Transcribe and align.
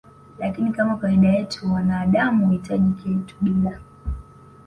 lakini 0.39 0.71
Kama 0.71 0.97
kawaida 0.97 1.27
yetu 1.29 1.73
wanaadamu 1.73 2.45
huhitaji 2.45 2.93
kitu 3.03 3.35
bila 3.41 3.79